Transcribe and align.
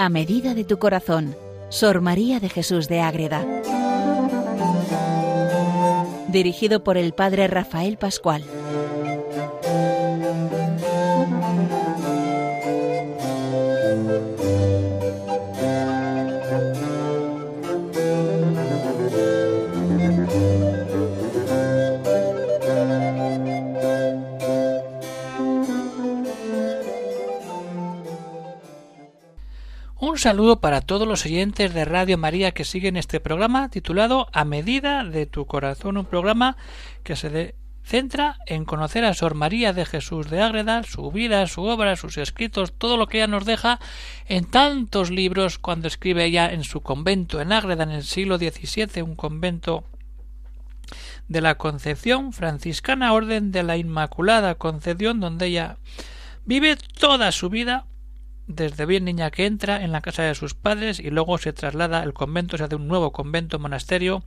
A 0.00 0.08
medida 0.08 0.54
de 0.54 0.64
tu 0.64 0.78
corazón, 0.78 1.36
Sor 1.68 2.00
María 2.00 2.40
de 2.40 2.48
Jesús 2.48 2.88
de 2.88 3.02
Ágreda. 3.02 3.44
Dirigido 6.28 6.82
por 6.82 6.96
el 6.96 7.12
Padre 7.12 7.48
Rafael 7.48 7.98
Pascual. 7.98 8.42
Saludo 30.20 30.60
para 30.60 30.82
todos 30.82 31.08
los 31.08 31.24
oyentes 31.24 31.72
de 31.72 31.86
Radio 31.86 32.18
María 32.18 32.52
que 32.52 32.64
siguen 32.64 32.98
este 32.98 33.20
programa 33.20 33.70
titulado 33.70 34.28
A 34.34 34.44
medida 34.44 35.02
de 35.02 35.24
tu 35.24 35.46
corazón, 35.46 35.96
un 35.96 36.04
programa 36.04 36.58
que 37.04 37.16
se 37.16 37.54
centra 37.82 38.36
en 38.44 38.66
conocer 38.66 39.06
a 39.06 39.14
Sor 39.14 39.34
María 39.34 39.72
de 39.72 39.86
Jesús 39.86 40.28
de 40.28 40.42
Ágreda, 40.42 40.82
su 40.82 41.10
vida, 41.10 41.46
su 41.46 41.62
obra, 41.62 41.96
sus 41.96 42.18
escritos, 42.18 42.74
todo 42.76 42.98
lo 42.98 43.06
que 43.06 43.16
ella 43.16 43.28
nos 43.28 43.46
deja 43.46 43.80
en 44.26 44.44
tantos 44.44 45.10
libros 45.10 45.58
cuando 45.58 45.88
escribe 45.88 46.26
ella 46.26 46.52
en 46.52 46.64
su 46.64 46.82
convento 46.82 47.40
en 47.40 47.52
Ágreda 47.52 47.84
en 47.84 47.92
el 47.92 48.04
siglo 48.04 48.36
XVII, 48.36 49.00
un 49.00 49.16
convento 49.16 49.84
de 51.28 51.40
la 51.40 51.54
Concepción 51.54 52.34
franciscana 52.34 53.14
Orden 53.14 53.52
de 53.52 53.62
la 53.62 53.78
Inmaculada 53.78 54.54
Concepción 54.56 55.18
donde 55.18 55.46
ella 55.46 55.78
vive 56.44 56.76
toda 56.76 57.32
su 57.32 57.48
vida 57.48 57.86
desde 58.54 58.86
bien 58.86 59.04
niña 59.04 59.30
que 59.30 59.46
entra 59.46 59.82
en 59.82 59.92
la 59.92 60.00
casa 60.00 60.22
de 60.22 60.34
sus 60.34 60.54
padres 60.54 60.98
y 61.00 61.10
luego 61.10 61.38
se 61.38 61.52
traslada 61.52 62.00
al 62.00 62.12
convento, 62.12 62.56
se 62.56 62.64
hace 62.64 62.76
un 62.76 62.88
nuevo 62.88 63.12
convento 63.12 63.58
monasterio 63.58 64.24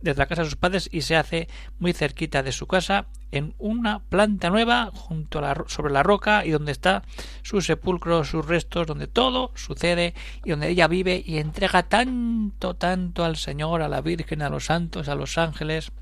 desde 0.00 0.18
la 0.18 0.26
casa 0.26 0.42
de 0.42 0.48
sus 0.48 0.56
padres 0.56 0.88
y 0.92 1.02
se 1.02 1.16
hace 1.16 1.48
muy 1.78 1.92
cerquita 1.92 2.42
de 2.42 2.52
su 2.52 2.66
casa 2.66 3.06
en 3.32 3.54
una 3.58 4.00
planta 4.00 4.50
nueva 4.50 4.90
junto 4.94 5.38
a 5.38 5.42
la, 5.42 5.64
sobre 5.66 5.92
la 5.92 6.02
roca 6.02 6.44
y 6.44 6.50
donde 6.50 6.72
está 6.72 7.02
su 7.42 7.60
sepulcro, 7.60 8.24
sus 8.24 8.46
restos, 8.46 8.86
donde 8.86 9.06
todo 9.06 9.52
sucede 9.54 10.14
y 10.44 10.50
donde 10.50 10.68
ella 10.68 10.88
vive 10.88 11.22
y 11.24 11.38
entrega 11.38 11.82
tanto, 11.84 12.74
tanto 12.74 13.24
al 13.24 13.36
Señor, 13.36 13.82
a 13.82 13.88
la 13.88 14.00
Virgen, 14.00 14.42
a 14.42 14.48
los 14.48 14.66
santos, 14.66 15.08
a 15.08 15.14
los 15.14 15.38
ángeles, 15.38 15.92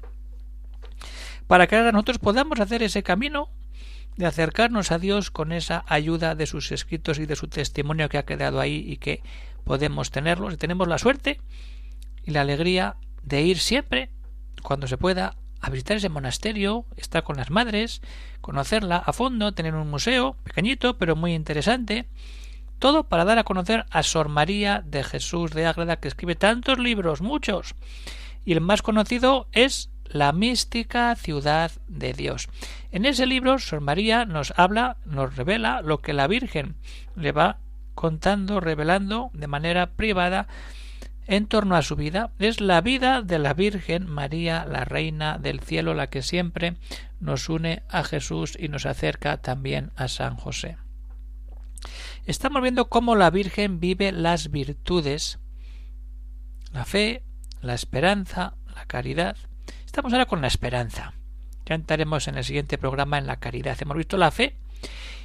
para 1.47 1.67
que 1.67 1.77
ahora 1.77 1.93
nosotros 1.93 2.19
podamos 2.19 2.61
hacer 2.61 2.83
ese 2.83 3.03
camino 3.03 3.49
de 4.17 4.27
acercarnos 4.27 4.93
a 4.93 4.99
Dios 4.99 5.31
con 5.31 5.53
esa 5.53 5.85
ayuda 5.89 6.35
de 6.35 6.47
sus 6.47 6.73
escritos 6.73 7.19
y 7.19 7.27
de 7.27 7.37
su 7.37 7.49
testimonio 7.49 8.09
que 8.09 8.19
ha 8.19 8.25
quedado 8.25 8.61
ahí 8.61 8.85
y 8.87 8.97
que 8.99 9.23
podemos 9.65 10.11
tenerlos 10.11 10.55
y 10.55 10.57
tenemos 10.57 10.89
la 10.89 10.99
suerte 10.99 11.41
y 12.25 12.31
la 12.31 12.43
alegría 12.43 12.97
de 13.23 13.43
ir 13.43 13.59
siempre 13.59 14.11
cuando 14.63 14.87
se 14.87 14.99
pueda 14.99 15.37
a 15.61 15.71
visitar 15.71 15.97
ese 15.97 16.11
monasterio, 16.11 16.85
estar 16.97 17.25
con 17.25 17.39
las 17.39 17.51
madres, 17.51 18.03
conocerla 18.43 18.99
a 18.99 19.13
fondo, 19.15 19.53
tener 19.53 19.75
un 19.75 19.91
museo 19.91 20.37
pequeñito 20.45 20.99
pero 20.99 21.17
muy 21.17 21.33
interesante, 21.33 22.07
todo 22.79 23.05
para 23.05 23.25
dar 23.25 23.39
a 23.39 23.45
conocer 23.45 23.87
a 23.91 24.03
Sor 24.03 24.29
María 24.29 24.83
de 24.85 25.03
Jesús 25.03 25.53
de 25.53 25.65
Ágreda 25.67 25.97
que 25.97 26.09
escribe 26.09 26.35
tantos 26.35 26.79
libros, 26.79 27.23
muchos, 27.23 27.75
y 28.45 28.53
el 28.53 28.61
más 28.61 28.83
conocido 28.83 29.49
es 29.53 29.91
la 30.07 30.33
mística 30.33 31.15
ciudad 31.17 31.73
de 31.89 32.13
Dios. 32.13 32.49
En 32.93 33.05
ese 33.05 33.27
libro, 33.27 33.59
Sor 33.59 33.81
María 33.81 34.25
nos 34.25 34.53
habla, 34.57 34.97
nos 35.05 35.37
revela 35.37 35.83
lo 35.83 36.01
que 36.01 36.13
la 36.13 36.27
Virgen 36.27 36.77
le 37.17 37.33
va 37.33 37.59
contando, 37.95 38.61
revelando 38.61 39.31
de 39.33 39.47
manera 39.47 39.91
privada 39.91 40.47
en 41.27 41.47
torno 41.47 41.77
a 41.77 41.83
su 41.83 41.97
vida. 41.97 42.31
Es 42.39 42.61
la 42.61 42.81
vida 42.81 43.23
de 43.23 43.39
la 43.39 43.55
Virgen 43.55 44.07
María, 44.07 44.67
la 44.67 44.85
Reina 44.85 45.39
del 45.39 45.61
Cielo, 45.61 45.95
la 45.95 46.09
que 46.09 46.23
siempre 46.23 46.77
nos 47.21 47.49
une 47.49 47.83
a 47.89 48.05
Jesús 48.05 48.57
y 48.59 48.69
nos 48.69 48.87
acerca 48.87 49.39
también 49.39 49.91
a 49.97 50.09
San 50.09 50.37
José. 50.37 50.77
Estamos 52.27 52.63
viendo 52.63 52.89
cómo 52.89 53.17
la 53.17 53.31
Virgen 53.31 53.81
vive 53.81 54.13
las 54.13 54.51
virtudes, 54.51 55.39
la 56.73 56.85
fe, 56.85 57.23
la 57.61 57.75
esperanza, 57.75 58.55
la 58.75 58.87
caridad, 58.87 59.37
Estamos 59.95 60.13
ahora 60.13 60.27
con 60.27 60.41
la 60.41 60.49
esperanza. 60.49 61.13
Ya 61.67 61.77
entraremos 61.77 62.27
en 62.27 62.37
el 62.37 62.43
siguiente 62.43 62.79
programa 62.79 63.17
en 63.17 63.29
la 63.29 63.39
caridad. 63.39 63.77
Hemos 63.81 63.97
visto 63.97 64.17
la 64.17 64.33
fe 64.33 64.57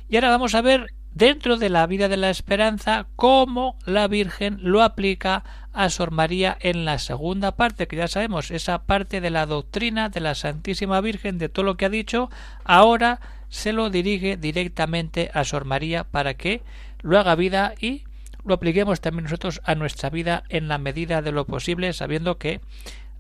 y 0.07 0.15
ahora 0.15 0.29
vamos 0.29 0.53
a 0.53 0.61
ver 0.61 0.93
dentro 1.11 1.57
de 1.57 1.69
la 1.69 1.87
vida 1.87 2.07
de 2.07 2.17
la 2.17 2.29
esperanza 2.29 3.07
cómo 3.15 3.79
la 3.87 4.07
Virgen 4.07 4.59
lo 4.61 4.83
aplica 4.83 5.43
a 5.73 5.89
Sor 5.89 6.11
María 6.11 6.55
en 6.59 6.85
la 6.85 6.99
segunda 6.99 7.55
parte, 7.55 7.87
que 7.87 7.95
ya 7.95 8.07
sabemos, 8.07 8.51
esa 8.51 8.83
parte 8.83 9.21
de 9.21 9.31
la 9.31 9.47
doctrina 9.47 10.09
de 10.09 10.19
la 10.19 10.35
Santísima 10.35 11.01
Virgen, 11.01 11.39
de 11.39 11.49
todo 11.49 11.65
lo 11.65 11.75
que 11.75 11.85
ha 11.85 11.89
dicho, 11.89 12.29
ahora 12.63 13.21
se 13.49 13.73
lo 13.73 13.89
dirige 13.89 14.37
directamente 14.37 15.31
a 15.33 15.45
Sor 15.45 15.65
María 15.65 16.03
para 16.03 16.35
que 16.35 16.61
lo 17.01 17.17
haga 17.17 17.33
vida 17.33 17.73
y 17.79 18.03
lo 18.45 18.53
apliquemos 18.53 19.01
también 19.01 19.23
nosotros 19.23 19.61
a 19.63 19.73
nuestra 19.73 20.11
vida 20.11 20.43
en 20.49 20.67
la 20.67 20.77
medida 20.77 21.23
de 21.23 21.31
lo 21.31 21.47
posible, 21.47 21.91
sabiendo 21.91 22.37
que 22.37 22.61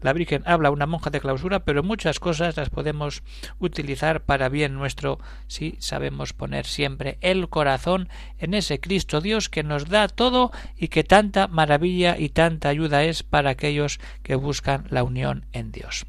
la 0.01 0.13
Virgen 0.13 0.43
habla 0.45 0.71
una 0.71 0.85
monja 0.85 1.09
de 1.09 1.19
clausura, 1.19 1.59
pero 1.61 1.83
muchas 1.83 2.19
cosas 2.19 2.57
las 2.57 2.69
podemos 2.69 3.23
utilizar 3.59 4.21
para 4.21 4.49
bien 4.49 4.73
nuestro 4.75 5.19
si 5.47 5.75
sabemos 5.79 6.33
poner 6.33 6.65
siempre 6.65 7.17
el 7.21 7.49
corazón 7.49 8.09
en 8.37 8.53
ese 8.53 8.79
Cristo 8.79 9.21
Dios 9.21 9.49
que 9.49 9.63
nos 9.63 9.89
da 9.89 10.07
todo 10.07 10.51
y 10.77 10.87
que 10.87 11.03
tanta 11.03 11.47
maravilla 11.47 12.17
y 12.17 12.29
tanta 12.29 12.69
ayuda 12.69 13.03
es 13.03 13.23
para 13.23 13.51
aquellos 13.51 13.99
que 14.23 14.35
buscan 14.35 14.85
la 14.89 15.03
unión 15.03 15.45
en 15.51 15.71
Dios. 15.71 16.05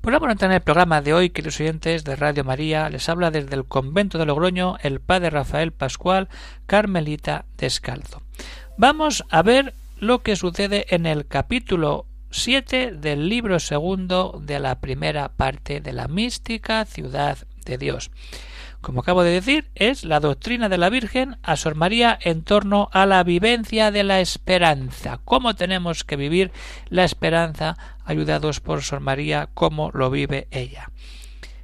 Pues 0.00 0.12
vamos 0.12 0.28
a 0.28 0.32
entrar 0.32 0.50
en 0.50 0.56
el 0.56 0.60
programa 0.60 1.00
de 1.00 1.14
hoy, 1.14 1.30
queridos 1.30 1.58
oyentes 1.60 2.04
de 2.04 2.14
Radio 2.14 2.44
María. 2.44 2.90
Les 2.90 3.08
habla 3.08 3.30
desde 3.30 3.54
el 3.54 3.64
convento 3.64 4.18
de 4.18 4.26
Logroño 4.26 4.76
el 4.82 5.00
padre 5.00 5.30
Rafael 5.30 5.72
Pascual, 5.72 6.28
Carmelita 6.66 7.46
Descalzo. 7.56 8.20
Vamos 8.76 9.24
a 9.30 9.42
ver 9.42 9.72
lo 9.98 10.22
que 10.22 10.36
sucede 10.36 10.84
en 10.90 11.06
el 11.06 11.26
capítulo 11.26 12.06
7 12.34 12.90
del 12.90 13.28
libro 13.28 13.60
segundo 13.60 14.40
de 14.42 14.58
la 14.58 14.80
primera 14.80 15.28
parte 15.28 15.80
de 15.80 15.92
la 15.92 16.08
mística 16.08 16.84
ciudad 16.84 17.38
de 17.64 17.78
Dios. 17.78 18.10
Como 18.80 19.00
acabo 19.00 19.22
de 19.22 19.30
decir, 19.30 19.70
es 19.76 20.04
la 20.04 20.18
doctrina 20.18 20.68
de 20.68 20.76
la 20.76 20.90
Virgen 20.90 21.38
a 21.44 21.54
Sor 21.54 21.76
María 21.76 22.18
en 22.20 22.42
torno 22.42 22.90
a 22.92 23.06
la 23.06 23.22
vivencia 23.22 23.92
de 23.92 24.02
la 24.02 24.20
esperanza. 24.20 25.20
¿Cómo 25.24 25.54
tenemos 25.54 26.02
que 26.02 26.16
vivir 26.16 26.50
la 26.88 27.04
esperanza 27.04 27.78
ayudados 28.04 28.58
por 28.58 28.82
Sor 28.82 28.98
María? 28.98 29.48
¿Cómo 29.54 29.92
lo 29.94 30.10
vive 30.10 30.48
ella? 30.50 30.90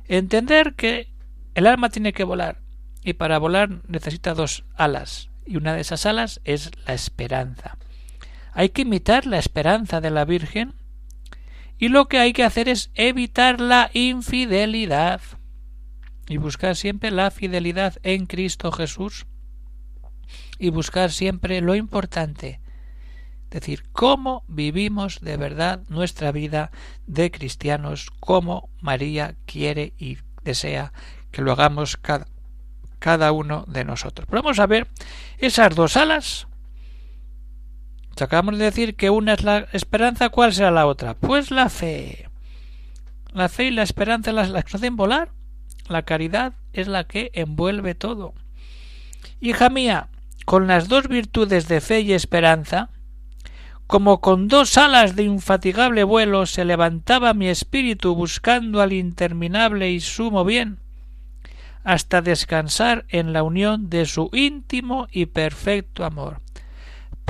Entender 0.07 0.75
que 0.75 1.09
el 1.57 1.67
alma 1.67 1.91
tiene 1.91 2.13
que 2.13 2.25
volar 2.25 2.61
y 3.03 3.15
para 3.15 3.39
volar 3.39 3.81
necesita 3.89 4.35
dos 4.35 4.63
alas 4.77 5.31
y 5.45 5.57
una 5.57 5.75
de 5.75 5.81
esas 5.81 6.07
alas 6.07 6.41
es 6.45 6.71
la 6.87 6.95
esperanza. 6.95 7.77
Hay 8.53 8.71
que 8.71 8.83
imitar 8.83 9.27
la 9.27 9.39
esperanza 9.39 10.01
de 10.01 10.11
la 10.11 10.25
Virgen 10.25 10.75
y 11.79 11.89
lo 11.89 12.09
que 12.09 12.19
hay 12.19 12.33
que 12.33 12.45
hacer 12.45 12.69
es 12.69 12.91
evitar 12.95 13.61
la 13.61 13.91
infidelidad 13.95 15.21
y 16.29 16.37
buscar 16.37 16.77
siempre 16.77 17.11
la 17.11 17.31
fidelidad 17.31 17.97
en 18.03 18.27
Cristo 18.27 18.71
Jesús 18.71 19.27
y 20.59 20.71
buscar 20.71 21.11
siempre 21.11 21.61
lo 21.63 21.75
importante, 21.75 22.61
decir, 23.51 23.85
cómo 23.93 24.45
vivimos 24.47 25.21
de 25.21 25.37
verdad 25.39 25.83
nuestra 25.89 26.33
vida 26.33 26.71
de 27.07 27.31
cristianos, 27.31 28.11
cómo 28.21 28.69
María 28.81 29.37
quiere 29.47 29.95
y 29.99 30.19
desea 30.45 30.93
que 31.31 31.43
lo 31.43 31.53
hagamos 31.53 31.97
cada, 31.97 32.27
cada 32.99 33.33
uno 33.33 33.65
de 33.67 33.85
nosotros. 33.85 34.29
vamos 34.31 34.59
a 34.59 34.67
ver 34.67 34.87
esas 35.39 35.75
dos 35.75 35.97
alas 35.97 36.47
acabamos 38.23 38.59
de 38.59 38.65
decir 38.65 38.97
que 38.97 39.11
una 39.11 39.35
es 39.35 39.45
la 39.45 39.69
esperanza, 39.73 40.29
¿cuál 40.29 40.53
será 40.53 40.71
la 40.71 40.87
otra? 40.87 41.15
Pues 41.15 41.51
la 41.51 41.69
fe. 41.69 42.29
La 43.33 43.49
fe 43.49 43.65
y 43.65 43.71
la 43.71 43.83
esperanza 43.83 44.33
las, 44.33 44.51
hacen 44.53 44.97
volar. 44.97 45.31
La 45.89 46.03
caridad 46.03 46.55
es 46.73 46.89
la 46.89 47.05
que 47.05 47.31
envuelve 47.35 47.95
todo. 47.95 48.35
Hija 49.41 49.71
mía, 49.71 50.09
con 50.45 50.67
las 50.67 50.89
dos 50.89 51.09
virtudes 51.09 51.69
de 51.69 51.81
fe 51.81 52.01
y 52.01 52.13
esperanza, 52.13 52.91
como 53.87 54.21
con 54.21 54.49
dos 54.49 54.79
alas 54.79 55.17
de 55.17 55.25
infatigable 55.25 56.05
vuelo 56.05 56.47
se 56.47 56.65
levantaba 56.65 57.35
mi 57.35 57.49
espíritu 57.49 58.15
buscando 58.15 58.81
al 58.81 58.93
interminable 58.93 59.91
y 59.91 60.01
sumo 60.01 60.45
bien, 60.45 60.79
hasta 61.83 62.23
descansar 62.23 63.05
en 63.09 63.33
la 63.33 63.43
unión 63.43 63.91
de 63.91 64.07
su 64.07 64.31
íntimo 64.33 65.09
y 65.11 65.27
perfecto 65.27 66.05
amor. 66.05 66.41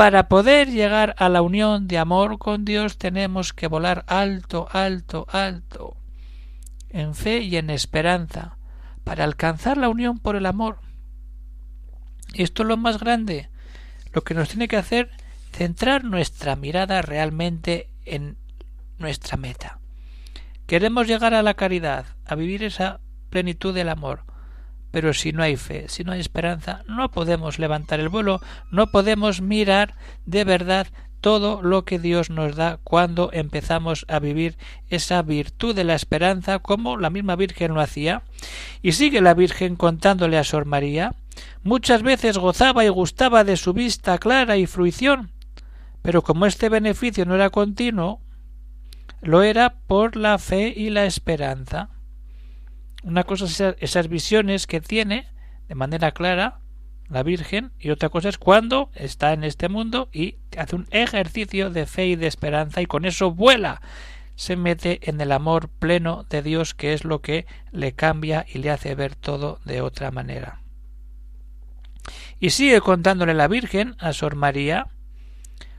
Para 0.00 0.30
poder 0.30 0.70
llegar 0.70 1.14
a 1.18 1.28
la 1.28 1.42
unión 1.42 1.86
de 1.86 1.98
amor 1.98 2.38
con 2.38 2.64
Dios 2.64 2.96
tenemos 2.96 3.52
que 3.52 3.66
volar 3.66 4.02
alto, 4.06 4.66
alto, 4.72 5.26
alto, 5.28 5.94
en 6.88 7.14
fe 7.14 7.40
y 7.40 7.58
en 7.58 7.68
esperanza, 7.68 8.56
para 9.04 9.24
alcanzar 9.24 9.76
la 9.76 9.90
unión 9.90 10.18
por 10.18 10.36
el 10.36 10.46
amor. 10.46 10.78
Esto 12.32 12.62
es 12.62 12.68
lo 12.70 12.78
más 12.78 12.98
grande, 12.98 13.50
lo 14.14 14.24
que 14.24 14.32
nos 14.32 14.48
tiene 14.48 14.68
que 14.68 14.78
hacer 14.78 15.10
centrar 15.52 16.02
nuestra 16.02 16.56
mirada 16.56 17.02
realmente 17.02 17.90
en 18.06 18.38
nuestra 18.96 19.36
meta. 19.36 19.80
Queremos 20.66 21.08
llegar 21.08 21.34
a 21.34 21.42
la 21.42 21.52
caridad, 21.52 22.06
a 22.24 22.36
vivir 22.36 22.64
esa 22.64 23.00
plenitud 23.28 23.74
del 23.74 23.90
amor, 23.90 24.22
pero 24.90 25.12
si 25.14 25.32
no 25.32 25.42
hay 25.42 25.56
fe, 25.56 25.86
si 25.88 26.04
no 26.04 26.12
hay 26.12 26.20
esperanza, 26.20 26.82
no 26.86 27.10
podemos 27.10 27.58
levantar 27.58 28.00
el 28.00 28.08
vuelo, 28.08 28.40
no 28.70 28.88
podemos 28.88 29.40
mirar 29.40 29.94
de 30.26 30.44
verdad 30.44 30.86
todo 31.20 31.62
lo 31.62 31.84
que 31.84 31.98
Dios 31.98 32.30
nos 32.30 32.56
da 32.56 32.78
cuando 32.82 33.30
empezamos 33.32 34.06
a 34.08 34.18
vivir 34.18 34.56
esa 34.88 35.22
virtud 35.22 35.74
de 35.74 35.84
la 35.84 35.94
esperanza 35.94 36.58
como 36.60 36.96
la 36.96 37.10
misma 37.10 37.36
Virgen 37.36 37.74
lo 37.74 37.80
hacía. 37.80 38.22
Y 38.80 38.92
sigue 38.92 39.20
la 39.20 39.34
Virgen 39.34 39.76
contándole 39.76 40.38
a 40.38 40.44
Sor 40.44 40.64
María 40.64 41.14
muchas 41.62 42.02
veces 42.02 42.38
gozaba 42.38 42.84
y 42.84 42.88
gustaba 42.88 43.44
de 43.44 43.56
su 43.56 43.72
vista 43.72 44.18
clara 44.18 44.56
y 44.56 44.66
fruición, 44.66 45.30
pero 46.02 46.22
como 46.22 46.46
este 46.46 46.68
beneficio 46.68 47.24
no 47.24 47.34
era 47.34 47.50
continuo, 47.50 48.20
lo 49.20 49.42
era 49.42 49.74
por 49.86 50.16
la 50.16 50.38
fe 50.38 50.72
y 50.74 50.90
la 50.90 51.04
esperanza. 51.04 51.90
Una 53.02 53.24
cosa 53.24 53.46
es 53.46 53.76
esas 53.80 54.08
visiones 54.08 54.66
que 54.66 54.80
tiene 54.80 55.26
de 55.68 55.74
manera 55.74 56.12
clara 56.12 56.60
la 57.08 57.22
Virgen 57.22 57.72
y 57.78 57.90
otra 57.90 58.08
cosa 58.08 58.28
es 58.28 58.38
cuando 58.38 58.90
está 58.94 59.32
en 59.32 59.42
este 59.42 59.68
mundo 59.68 60.08
y 60.12 60.36
hace 60.56 60.76
un 60.76 60.86
ejercicio 60.90 61.70
de 61.70 61.86
fe 61.86 62.06
y 62.06 62.16
de 62.16 62.26
esperanza 62.26 62.80
y 62.80 62.86
con 62.86 63.04
eso 63.04 63.32
vuela 63.32 63.82
se 64.36 64.56
mete 64.56 65.00
en 65.10 65.20
el 65.20 65.32
amor 65.32 65.68
pleno 65.68 66.24
de 66.30 66.42
Dios 66.42 66.74
que 66.74 66.92
es 66.92 67.04
lo 67.04 67.20
que 67.20 67.46
le 67.72 67.92
cambia 67.92 68.46
y 68.48 68.58
le 68.58 68.70
hace 68.70 68.94
ver 68.94 69.16
todo 69.16 69.58
de 69.64 69.82
otra 69.82 70.10
manera. 70.10 70.60
Y 72.38 72.50
sigue 72.50 72.80
contándole 72.80 73.34
la 73.34 73.48
Virgen 73.48 73.96
a 73.98 74.12
Sor 74.12 74.36
María 74.36 74.86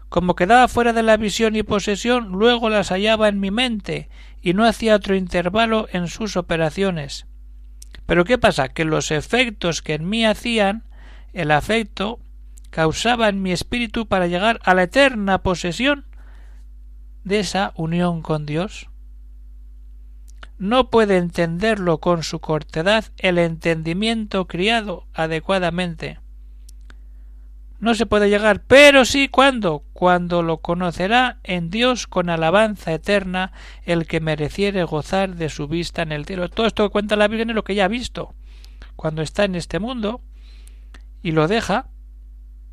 como 0.10 0.36
quedaba 0.36 0.68
fuera 0.68 0.92
de 0.92 1.04
la 1.04 1.16
visión 1.16 1.56
y 1.56 1.64
posesión, 1.64 2.34
luego 2.34 2.70
las 2.70 2.90
hallaba 2.90 3.30
en 3.30 3.40
mi 3.40 3.50
mente 3.50 4.10
y 4.42 4.54
no 4.54 4.66
hacía 4.66 4.96
otro 4.96 5.16
intervalo 5.16 5.88
en 5.92 6.08
sus 6.08 6.38
operaciones. 6.38 7.28
Pero 8.06 8.26
¿qué 8.26 8.38
pasa? 8.38 8.70
Que 8.70 8.86
los 8.86 9.12
efectos 9.12 9.82
que 9.82 9.94
en 9.94 10.10
mí 10.10 10.26
hacían 10.26 10.84
el 11.34 11.52
afecto 11.52 12.20
causaba 12.70 13.30
en 13.30 13.42
mi 13.42 13.52
espíritu 13.52 14.08
para 14.08 14.28
llegar 14.28 14.60
a 14.64 14.74
la 14.74 14.84
eterna 14.84 15.44
posesión 15.44 16.06
de 17.24 17.40
esa 17.40 17.74
unión 17.76 18.22
con 18.22 18.46
Dios. 18.46 18.90
No 20.58 20.90
puede 20.90 21.18
entenderlo 21.18 22.00
con 22.00 22.24
su 22.24 22.40
cortedad 22.40 23.06
el 23.18 23.38
entendimiento 23.38 24.48
criado 24.48 25.08
adecuadamente 25.14 26.20
no 27.82 27.96
se 27.96 28.06
puede 28.06 28.30
llegar, 28.30 28.64
pero 28.68 29.04
sí 29.06 29.28
cuando, 29.28 29.84
cuando 30.02 30.42
lo 30.42 30.62
conocerá 30.62 31.38
en 31.44 31.70
Dios 31.70 32.08
con 32.08 32.32
alabanza 32.32 32.92
eterna 32.92 33.52
el 33.84 34.08
que 34.08 34.20
mereciere 34.20 34.84
gozar 34.84 35.36
de 35.36 35.48
su 35.48 35.68
vista 35.68 36.02
en 36.02 36.12
el 36.12 36.26
cielo. 36.26 36.50
Todo 36.50 36.66
esto 36.66 36.84
que 36.84 36.92
cuenta 36.92 37.16
la 37.16 37.28
Virgen 37.28 37.52
es 37.52 37.56
lo 37.56 37.64
que 37.64 37.76
ya 37.76 37.86
ha 37.86 37.88
visto 37.88 38.34
cuando 38.96 39.22
está 39.22 39.44
en 39.44 39.54
este 39.54 39.78
mundo 39.78 40.22
y 41.22 41.34
lo 41.34 41.48
deja 41.48 41.86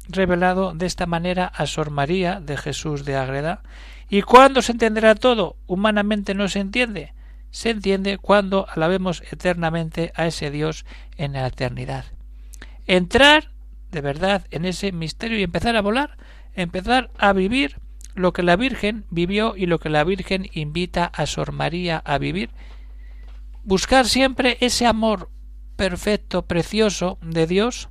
revelado 0.08 0.72
de 0.72 0.86
esta 0.86 1.04
manera 1.04 1.44
a 1.44 1.66
Sor 1.66 1.90
María 1.90 2.40
de 2.40 2.56
Jesús 2.56 3.04
de 3.04 3.16
Ágreda. 3.16 3.60
¿Y 4.08 4.22
cuándo 4.22 4.62
se 4.62 4.72
entenderá 4.72 5.14
todo? 5.14 5.56
Humanamente 5.66 6.32
no 6.32 6.48
se 6.48 6.60
entiende. 6.60 7.12
Se 7.50 7.69
entiende 7.69 8.16
cuando 8.16 8.66
alabemos 8.70 9.22
eternamente 9.31 10.12
a 10.14 10.26
ese 10.26 10.50
Dios 10.50 10.86
en 11.19 11.34
la 11.34 11.46
eternidad. 11.46 12.06
Entrar 12.86 13.50
de 13.90 14.00
verdad 14.00 14.46
en 14.50 14.64
ese 14.64 14.92
misterio 14.92 15.38
y 15.38 15.42
empezar 15.42 15.76
a 15.76 15.82
volar, 15.82 16.16
empezar 16.60 17.10
a 17.19 17.32
vivir 17.32 17.81
lo 18.14 18.32
que 18.32 18.43
la 18.43 18.56
Virgen 18.56 19.06
vivió 19.10 19.55
y 19.56 19.66
lo 19.66 19.78
que 19.78 19.90
la 19.90 20.05
Virgen 20.05 20.49
invita 20.52 21.05
a 21.05 21.26
Sor 21.26 21.52
María 21.52 22.02
a 22.05 22.19
vivir. 22.19 22.50
Buscar 23.64 24.06
siempre 24.06 24.58
ese 24.60 24.87
amor 24.87 25.31
perfecto, 25.76 26.46
precioso 26.46 27.19
de 27.22 27.46
Dios 27.46 27.88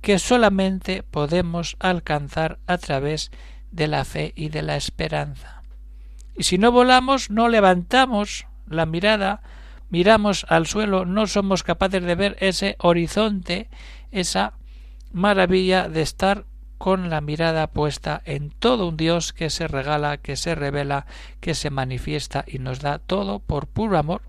que 0.00 0.18
solamente 0.18 1.02
podemos 1.02 1.76
alcanzar 1.78 2.58
a 2.66 2.76
través 2.78 3.30
de 3.70 3.88
la 3.88 4.04
fe 4.04 4.32
y 4.36 4.48
de 4.48 4.62
la 4.62 4.76
esperanza. 4.76 5.62
Y 6.36 6.42
si 6.42 6.58
no 6.58 6.72
volamos, 6.72 7.30
no 7.30 7.48
levantamos 7.48 8.46
la 8.68 8.84
mirada, 8.86 9.42
miramos 9.88 10.44
al 10.48 10.66
suelo, 10.66 11.04
no 11.06 11.26
somos 11.26 11.62
capaces 11.62 12.02
de 12.02 12.14
ver 12.16 12.36
ese 12.40 12.76
horizonte, 12.80 13.70
esa 14.10 14.54
maravilla 15.12 15.88
de 15.88 16.02
estar 16.02 16.44
con 16.84 17.08
la 17.08 17.22
mirada 17.22 17.68
puesta 17.68 18.20
en 18.26 18.50
todo 18.50 18.86
un 18.86 18.98
Dios 18.98 19.32
que 19.32 19.48
se 19.48 19.66
regala, 19.68 20.18
que 20.18 20.36
se 20.36 20.54
revela, 20.54 21.06
que 21.40 21.54
se 21.54 21.70
manifiesta 21.70 22.44
y 22.46 22.58
nos 22.58 22.80
da 22.80 22.98
todo 22.98 23.38
por 23.38 23.68
puro 23.68 23.96
amor. 23.96 24.20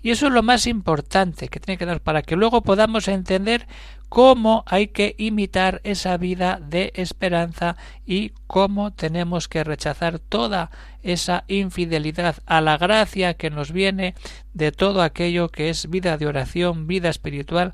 Y 0.00 0.10
eso 0.10 0.28
es 0.28 0.32
lo 0.32 0.44
más 0.44 0.68
importante 0.68 1.48
que 1.48 1.58
tiene 1.58 1.76
que 1.76 1.86
dar 1.86 2.02
para 2.02 2.22
que 2.22 2.36
luego 2.36 2.62
podamos 2.62 3.08
entender 3.08 3.66
cómo 4.08 4.62
hay 4.66 4.88
que 4.88 5.16
imitar 5.18 5.80
esa 5.82 6.16
vida 6.18 6.60
de 6.62 6.92
esperanza 6.94 7.76
y 8.06 8.30
cómo 8.46 8.92
tenemos 8.92 9.48
que 9.48 9.64
rechazar 9.64 10.20
toda 10.20 10.70
esa 11.02 11.42
infidelidad 11.48 12.36
a 12.46 12.60
la 12.60 12.78
gracia 12.78 13.34
que 13.34 13.50
nos 13.50 13.72
viene 13.72 14.14
de 14.54 14.70
todo 14.70 15.02
aquello 15.02 15.48
que 15.48 15.68
es 15.68 15.90
vida 15.90 16.16
de 16.16 16.26
oración, 16.26 16.86
vida 16.86 17.08
espiritual, 17.08 17.72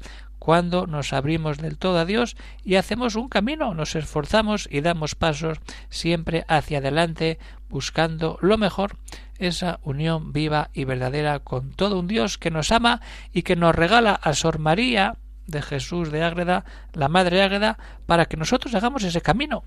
cuando 0.48 0.86
nos 0.86 1.12
abrimos 1.12 1.58
del 1.58 1.76
todo 1.76 1.98
a 1.98 2.06
Dios 2.06 2.34
y 2.64 2.76
hacemos 2.76 3.16
un 3.16 3.28
camino, 3.28 3.74
nos 3.74 3.94
esforzamos 3.94 4.66
y 4.72 4.80
damos 4.80 5.14
pasos 5.14 5.58
siempre 5.90 6.46
hacia 6.48 6.78
adelante 6.78 7.38
buscando 7.68 8.38
lo 8.40 8.56
mejor, 8.56 8.96
esa 9.36 9.78
unión 9.82 10.32
viva 10.32 10.70
y 10.72 10.84
verdadera 10.84 11.40
con 11.40 11.72
todo 11.72 11.98
un 11.98 12.06
Dios 12.06 12.38
que 12.38 12.50
nos 12.50 12.72
ama 12.72 13.02
y 13.30 13.42
que 13.42 13.56
nos 13.56 13.74
regala 13.74 14.14
a 14.14 14.32
Sor 14.32 14.58
María 14.58 15.16
de 15.46 15.60
Jesús 15.60 16.10
de 16.10 16.22
Ágreda, 16.22 16.64
la 16.94 17.08
Madre 17.08 17.42
Ágreda, 17.42 17.76
para 18.06 18.24
que 18.24 18.38
nosotros 18.38 18.74
hagamos 18.74 19.04
ese 19.04 19.20
camino, 19.20 19.64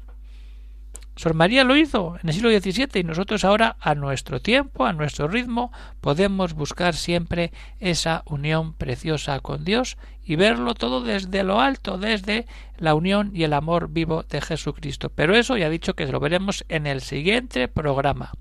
Sor 1.21 1.35
María 1.35 1.63
lo 1.63 1.77
hizo 1.77 2.15
en 2.23 2.29
el 2.29 2.33
siglo 2.33 2.49
XVII 2.49 2.99
y 2.99 3.04
nosotros 3.04 3.45
ahora, 3.45 3.75
a 3.80 3.94
nuestro 3.94 4.42
tiempo, 4.42 4.87
a 4.87 4.94
nuestro 4.94 5.28
ritmo, 5.28 5.71
podemos 5.99 6.56
buscar 6.56 6.95
siempre 6.95 7.51
esa 7.80 8.23
unión 8.25 8.73
preciosa 8.73 9.40
con 9.40 9.63
Dios 9.63 9.99
y 10.25 10.35
verlo 10.35 10.73
todo 10.73 11.04
desde 11.04 11.44
lo 11.44 11.61
alto, 11.61 11.99
desde 11.99 12.47
la 12.80 12.95
unión 12.95 13.30
y 13.35 13.44
el 13.44 13.54
amor 13.54 13.90
vivo 13.90 14.23
de 14.23 14.42
Jesucristo. 14.42 15.11
Pero 15.13 15.35
eso 15.35 15.57
ya 15.57 15.68
he 15.68 15.69
dicho 15.69 15.94
que 15.94 16.07
lo 16.07 16.19
veremos 16.19 16.66
en 16.69 16.87
el 16.87 17.01
siguiente 17.01 17.68
programa 17.68 18.31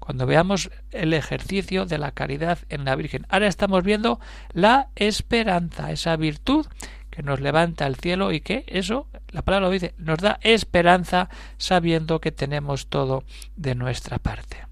cuando 0.00 0.26
veamos 0.26 0.70
el 0.90 1.14
ejercicio 1.14 1.86
de 1.86 1.98
la 1.98 2.10
caridad 2.10 2.58
en 2.68 2.84
la 2.84 2.96
Virgen. 2.96 3.26
Ahora 3.30 3.46
estamos 3.46 3.84
viendo 3.84 4.18
la 4.52 4.88
esperanza, 4.96 5.92
esa 5.92 6.16
virtud 6.16 6.66
que 7.14 7.22
nos 7.22 7.40
levanta 7.40 7.86
al 7.86 7.94
cielo 7.94 8.32
y 8.32 8.40
que 8.40 8.64
eso, 8.66 9.06
la 9.30 9.42
palabra 9.42 9.68
lo 9.68 9.72
dice, 9.72 9.94
nos 9.98 10.18
da 10.18 10.40
esperanza 10.42 11.28
sabiendo 11.58 12.20
que 12.20 12.32
tenemos 12.32 12.88
todo 12.88 13.22
de 13.56 13.76
nuestra 13.76 14.18
parte. 14.18 14.66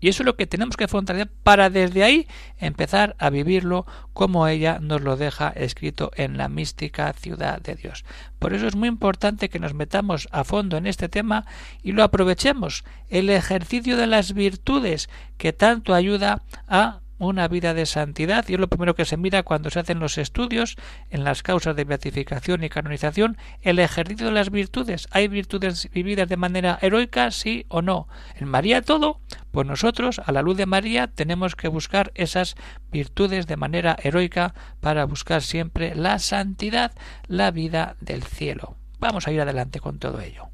Y 0.00 0.08
eso 0.08 0.22
es 0.22 0.26
lo 0.26 0.36
que 0.36 0.46
tenemos 0.46 0.76
que 0.76 0.84
afrontar 0.84 1.30
para 1.42 1.70
desde 1.70 2.04
ahí 2.04 2.28
empezar 2.58 3.16
a 3.18 3.30
vivirlo 3.30 3.86
como 4.12 4.46
ella 4.46 4.78
nos 4.78 5.00
lo 5.00 5.16
deja 5.16 5.48
escrito 5.48 6.10
en 6.14 6.36
la 6.36 6.50
mística 6.50 7.10
ciudad 7.14 7.62
de 7.62 7.74
Dios. 7.74 8.04
Por 8.38 8.52
eso 8.52 8.66
es 8.66 8.76
muy 8.76 8.88
importante 8.88 9.48
que 9.48 9.58
nos 9.58 9.72
metamos 9.72 10.28
a 10.30 10.44
fondo 10.44 10.76
en 10.76 10.86
este 10.86 11.08
tema 11.08 11.46
y 11.82 11.92
lo 11.92 12.02
aprovechemos. 12.02 12.84
El 13.08 13.30
ejercicio 13.30 13.96
de 13.96 14.06
las 14.06 14.34
virtudes 14.34 15.08
que 15.38 15.54
tanto 15.54 15.94
ayuda 15.94 16.42
a 16.68 17.00
una 17.18 17.48
vida 17.48 17.74
de 17.74 17.86
santidad 17.86 18.44
y 18.48 18.54
es 18.54 18.60
lo 18.60 18.68
primero 18.68 18.94
que 18.94 19.04
se 19.04 19.16
mira 19.16 19.42
cuando 19.42 19.70
se 19.70 19.80
hacen 19.80 20.00
los 20.00 20.18
estudios 20.18 20.76
en 21.10 21.24
las 21.24 21.42
causas 21.42 21.76
de 21.76 21.84
beatificación 21.84 22.64
y 22.64 22.68
canonización 22.68 23.36
el 23.62 23.78
ejercicio 23.78 24.26
de 24.26 24.32
las 24.32 24.50
virtudes. 24.50 25.08
¿Hay 25.10 25.28
virtudes 25.28 25.88
vividas 25.92 26.28
de 26.28 26.36
manera 26.36 26.78
heroica, 26.82 27.30
sí 27.30 27.66
o 27.68 27.82
no? 27.82 28.08
En 28.36 28.48
María 28.48 28.82
todo, 28.82 29.20
pues 29.50 29.66
nosotros, 29.66 30.20
a 30.24 30.32
la 30.32 30.42
luz 30.42 30.56
de 30.56 30.66
María, 30.66 31.06
tenemos 31.06 31.56
que 31.56 31.68
buscar 31.68 32.12
esas 32.14 32.56
virtudes 32.90 33.46
de 33.46 33.56
manera 33.56 33.96
heroica 34.02 34.54
para 34.80 35.04
buscar 35.04 35.42
siempre 35.42 35.94
la 35.94 36.18
santidad, 36.18 36.92
la 37.28 37.50
vida 37.50 37.96
del 38.00 38.22
cielo. 38.22 38.76
Vamos 38.98 39.26
a 39.26 39.32
ir 39.32 39.40
adelante 39.40 39.80
con 39.80 39.98
todo 39.98 40.20
ello. 40.20 40.48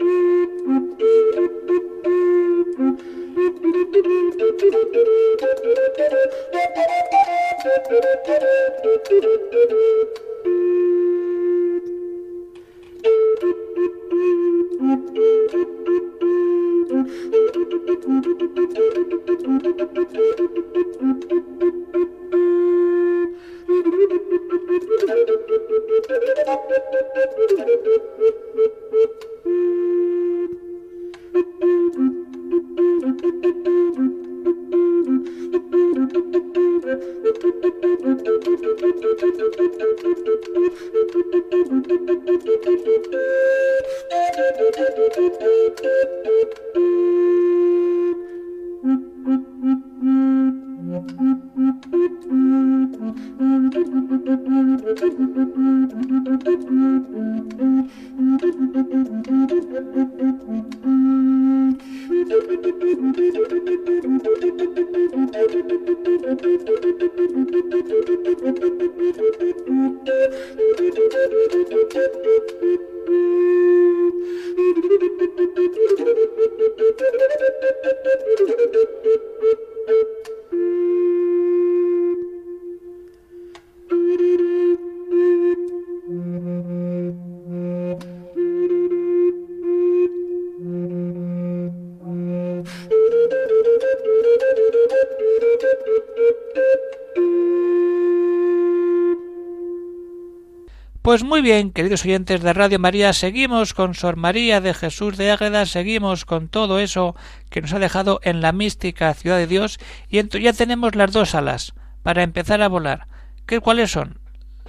Pues 101.05 101.23
muy 101.23 101.41
bien, 101.41 101.69
queridos 101.69 102.03
oyentes 102.03 102.41
de 102.41 102.51
Radio 102.51 102.79
María, 102.79 103.13
seguimos 103.13 103.75
con 103.75 103.93
Sor 103.93 104.15
María 104.15 104.59
de 104.59 104.73
Jesús 104.73 105.17
de 105.17 105.29
Ágreda, 105.29 105.67
seguimos 105.67 106.25
con 106.25 106.47
todo 106.47 106.79
eso 106.79 107.15
que 107.51 107.61
nos 107.61 107.73
ha 107.73 107.77
dejado 107.77 108.19
en 108.23 108.41
la 108.41 108.51
mística 108.51 109.13
ciudad 109.13 109.37
de 109.37 109.45
Dios 109.45 109.77
y 110.09 110.27
ya 110.39 110.53
tenemos 110.53 110.95
las 110.95 111.11
dos 111.11 111.35
alas 111.35 111.75
para 112.01 112.23
empezar 112.23 112.63
a 112.63 112.69
volar. 112.69 113.07
¿Qué, 113.45 113.59
¿Cuáles 113.59 113.91
son? 113.91 114.17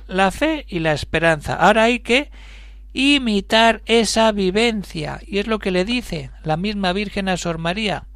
La 0.08 0.30
fe 0.30 0.66
y 0.68 0.80
la 0.80 0.92
esperanza. 0.92 1.54
Ahora 1.54 1.84
hay 1.84 2.00
que 2.00 2.30
imitar 2.92 3.80
esa 3.86 4.30
vivencia 4.30 5.20
y 5.26 5.38
es 5.38 5.46
lo 5.46 5.58
que 5.58 5.70
le 5.70 5.86
dice 5.86 6.32
la 6.44 6.58
misma 6.58 6.92
Virgen 6.92 7.30
a 7.30 7.38
Sor 7.38 7.56
María. 7.56 8.08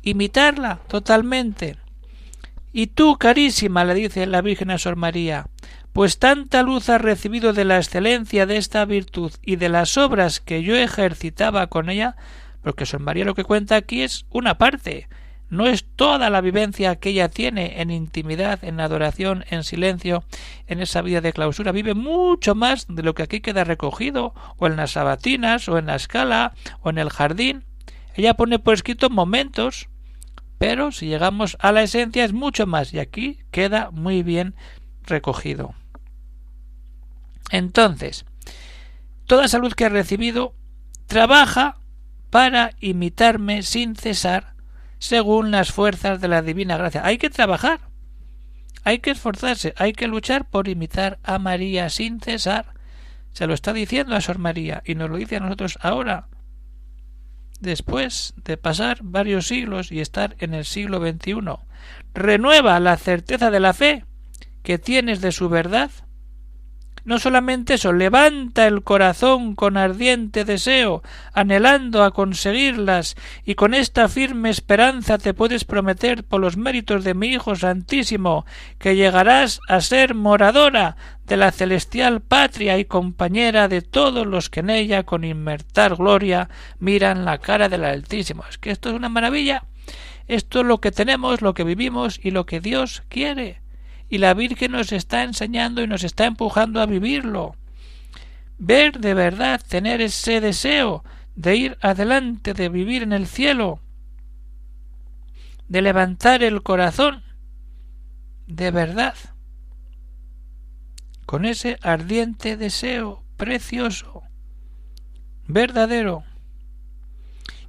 Imitarla 0.00 0.80
totalmente. 0.88 1.76
Y 2.72 2.86
tú, 2.86 3.18
carísima, 3.18 3.84
le 3.84 3.92
dice 3.92 4.26
la 4.26 4.40
Virgen 4.40 4.70
a 4.70 4.78
Sor 4.78 4.96
María, 4.96 5.48
pues 5.96 6.18
tanta 6.18 6.62
luz 6.62 6.90
has 6.90 7.00
recibido 7.00 7.54
de 7.54 7.64
la 7.64 7.78
excelencia 7.78 8.44
de 8.44 8.58
esta 8.58 8.84
virtud 8.84 9.32
y 9.40 9.56
de 9.56 9.70
las 9.70 9.96
obras 9.96 10.40
que 10.40 10.62
yo 10.62 10.76
ejercitaba 10.76 11.68
con 11.68 11.88
ella, 11.88 12.16
porque 12.60 12.84
Sor 12.84 13.00
María 13.00 13.24
lo 13.24 13.34
que 13.34 13.44
cuenta 13.44 13.76
aquí 13.76 14.02
es 14.02 14.26
una 14.28 14.58
parte, 14.58 15.08
no 15.48 15.64
es 15.66 15.86
toda 15.96 16.28
la 16.28 16.42
vivencia 16.42 16.96
que 16.96 17.08
ella 17.08 17.30
tiene 17.30 17.80
en 17.80 17.90
intimidad, 17.90 18.62
en 18.62 18.78
adoración, 18.78 19.46
en 19.48 19.64
silencio, 19.64 20.22
en 20.66 20.82
esa 20.82 21.00
vida 21.00 21.22
de 21.22 21.32
clausura. 21.32 21.72
Vive 21.72 21.94
mucho 21.94 22.54
más 22.54 22.84
de 22.90 23.02
lo 23.02 23.14
que 23.14 23.22
aquí 23.22 23.40
queda 23.40 23.64
recogido, 23.64 24.34
o 24.58 24.66
en 24.66 24.76
las 24.76 24.90
sabatinas, 24.90 25.66
o 25.66 25.78
en 25.78 25.86
la 25.86 25.96
escala, 25.96 26.52
o 26.82 26.90
en 26.90 26.98
el 26.98 27.08
jardín. 27.08 27.64
Ella 28.14 28.34
pone 28.34 28.58
por 28.58 28.74
escrito 28.74 29.08
momentos, 29.08 29.88
pero 30.58 30.92
si 30.92 31.06
llegamos 31.06 31.56
a 31.58 31.72
la 31.72 31.82
esencia 31.82 32.22
es 32.22 32.34
mucho 32.34 32.66
más, 32.66 32.92
y 32.92 32.98
aquí 32.98 33.38
queda 33.50 33.90
muy 33.92 34.22
bien 34.22 34.54
recogido. 35.06 35.74
Entonces, 37.50 38.24
toda 39.26 39.48
salud 39.48 39.72
que 39.72 39.84
ha 39.84 39.88
recibido 39.88 40.54
trabaja 41.06 41.78
para 42.30 42.72
imitarme 42.80 43.62
sin 43.62 43.96
cesar 43.96 44.54
según 44.98 45.50
las 45.50 45.72
fuerzas 45.72 46.20
de 46.20 46.28
la 46.28 46.42
divina 46.42 46.76
gracia. 46.76 47.04
Hay 47.04 47.18
que 47.18 47.30
trabajar, 47.30 47.80
hay 48.84 48.98
que 48.98 49.10
esforzarse, 49.10 49.74
hay 49.76 49.92
que 49.92 50.08
luchar 50.08 50.48
por 50.48 50.68
imitar 50.68 51.18
a 51.22 51.38
María 51.38 51.90
sin 51.90 52.20
cesar. 52.20 52.74
Se 53.32 53.46
lo 53.46 53.54
está 53.54 53.72
diciendo 53.72 54.16
a 54.16 54.20
Sor 54.20 54.38
María 54.38 54.82
y 54.84 54.94
nos 54.94 55.10
lo 55.10 55.16
dice 55.16 55.36
a 55.36 55.40
nosotros 55.40 55.78
ahora, 55.82 56.28
después 57.60 58.34
de 58.44 58.56
pasar 58.56 58.98
varios 59.02 59.46
siglos 59.46 59.92
y 59.92 60.00
estar 60.00 60.36
en 60.38 60.54
el 60.54 60.64
siglo 60.64 61.00
XXI. 61.00 61.34
Renueva 62.14 62.80
la 62.80 62.96
certeza 62.96 63.50
de 63.50 63.60
la 63.60 63.74
fe 63.74 64.04
que 64.62 64.78
tienes 64.78 65.20
de 65.20 65.32
su 65.32 65.48
verdad 65.48 65.90
no 67.06 67.20
solamente 67.20 67.74
eso, 67.74 67.92
levanta 67.92 68.66
el 68.66 68.82
corazón 68.82 69.54
con 69.54 69.76
ardiente 69.76 70.44
deseo, 70.44 71.04
anhelando 71.32 72.02
a 72.02 72.10
conseguirlas, 72.10 73.14
y 73.44 73.54
con 73.54 73.74
esta 73.74 74.08
firme 74.08 74.50
esperanza 74.50 75.16
te 75.16 75.32
puedes 75.32 75.64
prometer 75.64 76.24
por 76.24 76.40
los 76.40 76.56
méritos 76.56 77.04
de 77.04 77.14
mi 77.14 77.28
Hijo 77.28 77.54
Santísimo, 77.54 78.44
que 78.80 78.96
llegarás 78.96 79.60
a 79.68 79.80
ser 79.80 80.16
moradora 80.16 80.96
de 81.26 81.36
la 81.36 81.52
celestial 81.52 82.22
patria 82.22 82.76
y 82.76 82.86
compañera 82.86 83.68
de 83.68 83.82
todos 83.82 84.26
los 84.26 84.50
que 84.50 84.60
en 84.60 84.70
ella 84.70 85.04
con 85.04 85.22
inmertar 85.22 85.94
gloria 85.94 86.50
miran 86.80 87.24
la 87.24 87.38
cara 87.38 87.68
del 87.68 87.84
Altísimo. 87.84 88.42
Es 88.50 88.58
que 88.58 88.72
esto 88.72 88.88
es 88.88 88.96
una 88.96 89.08
maravilla. 89.08 89.64
Esto 90.26 90.62
es 90.62 90.66
lo 90.66 90.80
que 90.80 90.90
tenemos, 90.90 91.40
lo 91.40 91.54
que 91.54 91.62
vivimos 91.62 92.18
y 92.20 92.32
lo 92.32 92.46
que 92.46 92.58
Dios 92.58 93.04
quiere 93.08 93.60
y 94.08 94.18
la 94.18 94.34
Virgen 94.34 94.72
nos 94.72 94.92
está 94.92 95.22
enseñando 95.22 95.82
y 95.82 95.86
nos 95.86 96.04
está 96.04 96.26
empujando 96.26 96.80
a 96.80 96.86
vivirlo. 96.86 97.56
Ver 98.58 98.98
de 99.00 99.14
verdad, 99.14 99.60
tener 99.66 100.00
ese 100.00 100.40
deseo 100.40 101.04
de 101.34 101.56
ir 101.56 101.78
adelante, 101.80 102.54
de 102.54 102.68
vivir 102.68 103.02
en 103.02 103.12
el 103.12 103.26
cielo, 103.26 103.80
de 105.68 105.82
levantar 105.82 106.42
el 106.42 106.62
corazón, 106.62 107.22
de 108.46 108.70
verdad, 108.70 109.14
con 111.26 111.44
ese 111.44 111.78
ardiente 111.82 112.56
deseo 112.56 113.24
precioso, 113.36 114.22
verdadero. 115.46 116.24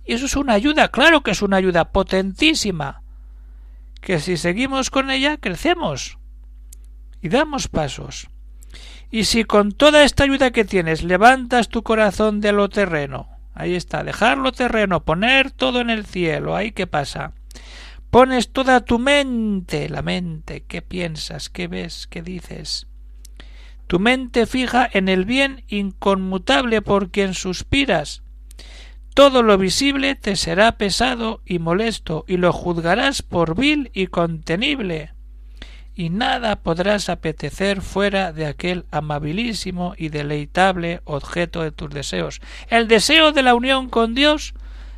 Y 0.05 0.13
eso 0.13 0.27
es 0.27 0.35
una 0.35 0.53
ayuda, 0.53 0.89
claro 0.89 1.21
que 1.21 1.31
es 1.31 1.41
una 1.41 1.57
ayuda 1.57 1.91
potentísima, 1.91 3.01
que 3.99 4.19
si 4.19 4.37
seguimos 4.37 4.89
con 4.91 5.09
ella 5.09 5.37
crecemos 5.37 6.17
y 7.21 7.29
damos 7.29 7.67
pasos. 7.67 8.29
Y 9.09 9.23
si 9.23 9.45
con 9.45 9.71
toda 9.71 10.03
esta 10.03 10.23
ayuda 10.23 10.51
que 10.51 10.65
tienes 10.65 11.03
levantas 11.03 11.69
tu 11.69 11.83
corazón 11.83 12.41
de 12.41 12.51
lo 12.51 12.69
terreno, 12.69 13.29
ahí 13.53 13.75
está, 13.75 14.03
dejar 14.03 14.37
lo 14.37 14.51
terreno, 14.51 15.03
poner 15.03 15.51
todo 15.51 15.79
en 15.79 15.89
el 15.89 16.05
cielo, 16.05 16.55
ahí 16.55 16.71
qué 16.71 16.87
pasa. 16.87 17.33
Pones 18.09 18.51
toda 18.51 18.81
tu 18.81 18.99
mente, 18.99 19.89
la 19.89 20.01
mente, 20.01 20.63
qué 20.67 20.81
piensas, 20.81 21.49
qué 21.49 21.67
ves, 21.67 22.07
qué 22.07 22.21
dices. 22.21 22.87
Tu 23.87 23.99
mente 23.99 24.45
fija 24.45 24.89
en 24.91 25.07
el 25.07 25.23
bien 25.23 25.63
inconmutable 25.69 26.81
por 26.81 27.09
quien 27.09 27.33
suspiras. 27.33 28.23
Todo 29.13 29.43
lo 29.43 29.57
visible 29.57 30.15
te 30.15 30.35
será 30.35 30.73
pesado 30.77 31.41
y 31.45 31.59
molesto, 31.59 32.25
y 32.27 32.37
lo 32.37 32.51
juzgarás 32.53 33.21
por 33.21 33.55
vil 33.55 33.89
y 33.93 34.07
contenible 34.07 35.13
y 35.97 36.11
nada 36.11 36.57
podrás 36.57 37.09
apetecer 37.09 37.81
fuera 37.81 38.31
de 38.31 38.45
aquel 38.45 38.85
amabilísimo 38.91 39.95
y 39.97 40.09
deleitable 40.09 41.01
objeto 41.05 41.63
de 41.63 41.71
tus 41.71 41.89
deseos. 41.89 42.39
El 42.69 42.87
deseo 42.87 43.31
de 43.31 43.41
la 43.41 43.55
unión 43.55 43.89
con 43.89 44.13
Dios 44.13 44.53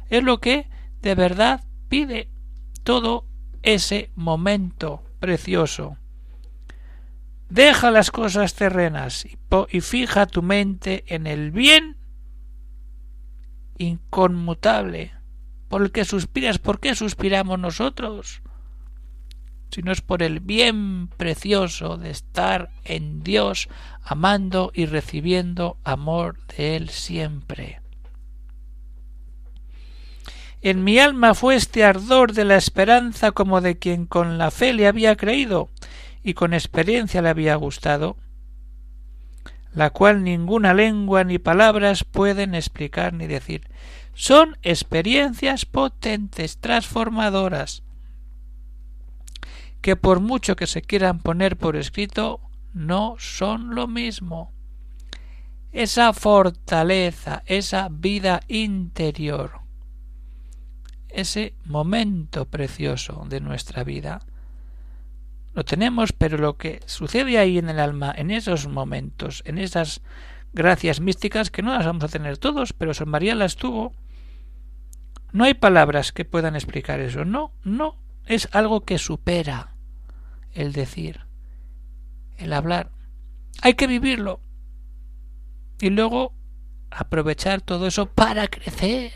es 0.09 0.23
lo 0.23 0.39
que 0.39 0.67
de 1.01 1.15
verdad 1.15 1.63
pide 1.87 2.27
todo 2.83 3.25
ese 3.63 4.11
momento 4.15 5.01
precioso. 5.21 5.95
Deja 7.47 7.91
las 7.91 8.11
cosas 8.11 8.53
terrenas 8.53 9.25
y, 9.71 9.79
fija 9.79 10.25
tu 10.25 10.43
mente 10.43 11.05
en 11.07 11.27
el 11.27 11.51
bien 11.51 11.95
inconmutable 13.77 15.13
por 15.69 15.81
el 15.81 15.93
que 15.93 16.03
suspiras. 16.03 16.59
¿Por 16.59 16.81
qué 16.81 16.93
suspiramos 16.93 17.57
nosotros? 17.57 18.41
Sino 19.71 19.91
es 19.91 20.01
por 20.01 20.23
el 20.23 20.39
bien 20.39 21.07
precioso 21.07 21.97
de 21.97 22.09
estar 22.09 22.71
en 22.83 23.23
Dios, 23.23 23.69
amando 24.03 24.71
y 24.73 24.85
recibiendo 24.85 25.77
amor 25.83 26.37
de 26.47 26.75
Él 26.75 26.89
siempre. 26.89 27.81
En 30.61 30.83
mi 30.83 30.99
alma 30.99 31.35
fue 31.35 31.55
este 31.55 31.85
ardor 31.85 32.33
de 32.33 32.43
la 32.43 32.57
esperanza 32.57 33.31
como 33.31 33.61
de 33.61 33.77
quien 33.77 34.05
con 34.05 34.37
la 34.37 34.51
fe 34.51 34.73
le 34.73 34.87
había 34.87 35.15
creído 35.15 35.69
y 36.21 36.33
con 36.33 36.53
experiencia 36.53 37.21
le 37.21 37.29
había 37.29 37.55
gustado. 37.55 38.17
la 39.71 39.91
cual 39.91 40.23
ninguna 40.23 40.73
lengua 40.73 41.23
ni 41.23 41.37
palabras 41.37 42.03
pueden 42.03 42.55
explicar 42.55 43.13
ni 43.13 43.27
decir. 43.27 43.69
Son 44.15 44.57
experiencias 44.63 45.65
potentes, 45.65 46.57
transformadoras, 46.57 47.83
que 49.81 49.95
por 49.95 50.19
mucho 50.19 50.55
que 50.55 50.67
se 50.67 50.81
quieran 50.81 51.19
poner 51.19 51.57
por 51.57 51.75
escrito, 51.75 52.41
no 52.73 53.15
son 53.17 53.75
lo 53.75 53.87
mismo. 53.87 54.51
Esa 55.71 56.13
fortaleza, 56.13 57.43
esa 57.45 57.89
vida 57.91 58.41
interior, 58.47 59.61
ese 61.09 61.53
momento 61.65 62.45
precioso 62.45 63.25
de 63.29 63.39
nuestra 63.39 63.83
vida, 63.83 64.21
lo 65.53 65.63
tenemos, 65.63 66.11
pero 66.13 66.37
lo 66.37 66.57
que 66.57 66.81
sucede 66.85 67.37
ahí 67.37 67.57
en 67.57 67.69
el 67.69 67.79
alma, 67.79 68.13
en 68.15 68.31
esos 68.31 68.67
momentos, 68.67 69.43
en 69.45 69.57
esas 69.57 70.01
gracias 70.53 70.99
místicas, 70.99 71.51
que 71.51 71.61
no 71.61 71.73
las 71.73 71.85
vamos 71.85 72.03
a 72.03 72.07
tener 72.07 72.37
todos, 72.37 72.73
pero 72.73 72.93
San 72.93 73.09
María 73.09 73.35
las 73.35 73.55
tuvo, 73.55 73.93
no 75.31 75.43
hay 75.43 75.53
palabras 75.53 76.11
que 76.11 76.25
puedan 76.25 76.55
explicar 76.55 76.99
eso. 76.99 77.25
No, 77.25 77.51
no, 77.63 77.95
es 78.29 78.47
algo 78.53 78.85
que 78.85 78.97
supera 78.97 79.75
el 80.53 80.71
decir, 80.71 81.25
el 82.37 82.53
hablar. 82.53 82.91
Hay 83.61 83.73
que 83.73 83.87
vivirlo. 83.87 84.39
Y 85.81 85.89
luego 85.89 86.33
aprovechar 86.91 87.59
todo 87.59 87.87
eso 87.87 88.05
para 88.05 88.47
crecer 88.47 89.11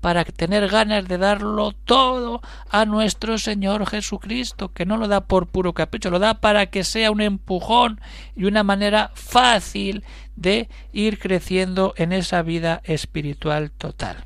para 0.00 0.24
tener 0.24 0.68
ganas 0.68 1.06
de 1.06 1.18
darlo 1.18 1.72
todo 1.72 2.40
a 2.70 2.84
nuestro 2.84 3.38
Señor 3.38 3.86
Jesucristo, 3.86 4.72
que 4.72 4.86
no 4.86 4.96
lo 4.96 5.08
da 5.08 5.26
por 5.26 5.48
puro 5.48 5.74
capricho, 5.74 6.10
lo 6.10 6.18
da 6.18 6.40
para 6.40 6.66
que 6.66 6.84
sea 6.84 7.10
un 7.10 7.20
empujón 7.20 8.00
y 8.34 8.46
una 8.46 8.62
manera 8.62 9.10
fácil 9.14 10.04
de 10.36 10.68
ir 10.92 11.18
creciendo 11.18 11.92
en 11.96 12.12
esa 12.12 12.42
vida 12.42 12.80
espiritual 12.84 13.70
total. 13.70 14.24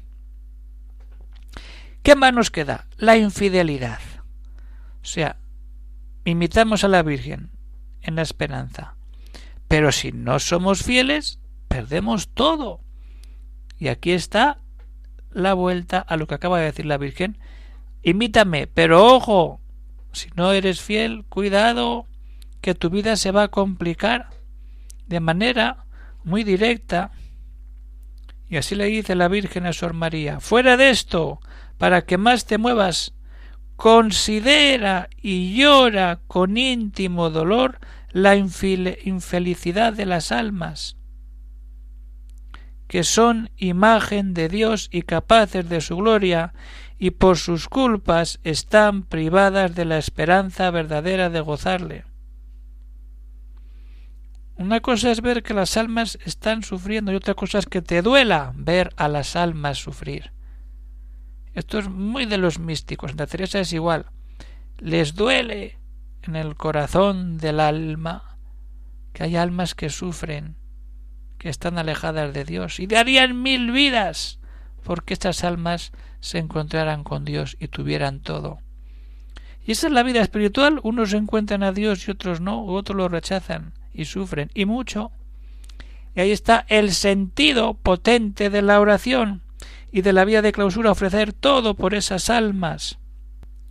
¿Qué 2.03 2.15
más 2.15 2.33
nos 2.33 2.51
queda? 2.51 2.87
La 2.97 3.17
infidelidad. 3.17 3.99
O 5.05 5.07
sea, 5.07 5.37
imitamos 6.25 6.83
a 6.83 6.89
la 6.89 7.03
Virgen 7.03 7.51
en 8.01 8.17
la 8.17 8.23
esperanza. 8.23 8.97
Pero 9.69 9.93
si 9.93 10.13
no 10.13 10.39
somos 10.39 10.83
fieles, 10.83 11.41
perdemos 11.69 12.29
todo. 12.29 12.81
Y 13.79 13.89
aquí 13.89 14.13
está 14.13 14.61
la 15.31 15.53
vuelta 15.53 15.99
a 15.99 16.17
lo 16.17 16.27
que 16.27 16.37
acaba 16.37 16.59
de 16.59 16.65
decir 16.65 16.87
la 16.87 16.97
Virgen. 16.97 17.37
Imítame, 18.03 18.67
pero 18.67 19.15
ojo, 19.15 19.61
si 20.13 20.31
no 20.37 20.53
eres 20.53 20.81
fiel, 20.81 21.27
cuidado, 21.29 22.07
que 22.63 22.75
tu 22.75 22.89
vida 22.89 23.17
se 23.17 23.31
va 23.31 23.45
a 23.45 23.49
complicar 23.49 24.31
de 25.07 25.21
manera 25.21 25.85
muy 26.23 26.45
directa. 26.45 27.13
Y 28.49 28.57
así 28.57 28.75
le 28.75 28.87
dice 28.87 29.15
la 29.15 29.29
Virgen 29.29 29.67
a 29.67 29.75
Sor 29.75 29.93
María, 29.93 30.41
fuera 30.41 30.79
de 30.79 30.89
esto, 30.89 31.41
para 31.77 32.07
que 32.07 32.17
más 32.17 32.47
te 32.47 32.57
muevas, 32.57 33.14
considera 33.77 35.09
y 35.21 35.57
llora 35.57 36.21
con 36.27 36.57
íntimo 36.57 37.31
dolor 37.31 37.79
la 38.13 38.37
infelicidad 38.37 39.93
de 39.93 40.07
las 40.07 40.33
almas 40.33 40.97
que 42.95 43.03
son 43.03 43.51
imagen 43.57 44.35
de 44.35 44.49
Dios 44.49 44.89
y 44.93 45.03
capaces 45.03 45.69
de 45.69 45.81
su 45.81 45.97
gloria, 45.97 46.55
y 46.97 47.11
por 47.11 47.39
sus 47.39 47.69
culpas 47.69 48.39
están 48.45 49.03
privadas 49.03 49.75
de 49.75 49.85
la 49.85 49.99
esperanza 49.99 50.71
verdadera 50.71 51.29
de 51.29 51.41
gozarle. 51.41 52.05
Una 54.57 54.79
cosa 54.79 55.11
es 55.11 55.21
ver 55.21 55.43
que 55.43 55.55
las 55.55 55.77
almas 55.77 56.21
están 56.25 56.63
sufriendo 56.63 57.11
y 57.11 57.17
otra 57.17 57.35
cosa 57.35 57.59
es 57.59 57.67
que 57.67 57.83
te 57.83 58.01
duela 58.01 58.53
ver 58.55 58.93
a 58.97 59.09
las 59.09 59.35
almas 59.35 59.79
sufrir. 59.79 60.34
Esto 61.55 61.79
es 61.79 61.89
muy 61.89 62.27
de 62.27 62.39
los 62.39 62.59
místicos. 62.59 63.11
Santa 63.11 63.27
Teresa 63.27 63.61
es 63.61 63.73
igual. 63.73 64.07
Les 64.79 65.15
duele 65.15 65.79
en 66.23 66.37
el 66.37 66.57
corazón 66.57 67.39
del 67.39 67.61
alma 67.61 68.37
que 69.13 69.23
hay 69.23 69.37
almas 69.37 69.75
que 69.75 69.91
sufren 69.91 70.57
que 71.39 71.49
están 71.49 71.79
alejadas 71.79 72.33
de 72.33 72.45
Dios 72.45 72.81
y 72.81 72.87
darían 72.87 73.43
mil 73.43 73.71
vidas 73.71 74.41
porque 74.83 75.15
estas 75.15 75.45
almas 75.45 75.93
se 76.21 76.39
encontraran 76.39 77.05
con 77.05 77.25
Dios 77.25 77.57
y 77.61 77.69
tuvieran 77.69 78.21
todo. 78.21 78.59
Y 79.67 79.73
esa 79.73 79.87
es 79.87 79.93
la 79.93 80.03
vida 80.03 80.21
espiritual, 80.21 80.81
unos 80.83 81.13
encuentran 81.13 81.63
a 81.63 81.73
Dios 81.73 82.07
y 82.07 82.11
otros 82.11 82.41
no, 82.41 82.65
otros 82.65 82.97
lo 82.97 83.09
rechazan 83.09 83.73
y 83.95 84.05
sufren, 84.05 84.51
y 84.55 84.67
mucho. 84.67 85.11
Y 86.15 86.21
ahí 86.21 86.33
está 86.33 86.67
el 86.69 86.93
sentido 86.93 87.75
potente 87.75 88.51
de 88.51 88.63
la 88.63 88.81
oración 88.81 89.44
y 89.95 90.03
de 90.03 90.13
la 90.13 90.25
vida 90.25 90.43
de 90.43 90.51
clausura, 90.51 90.91
ofrecer 90.91 91.33
todo 91.33 91.77
por 91.77 91.95
esas 91.95 92.29
almas 92.29 92.99